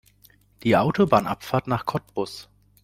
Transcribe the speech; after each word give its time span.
Die 0.63 0.75
Autobahnabfahrt 0.77 1.67
nach 1.67 1.85
Cottbus 1.85 2.49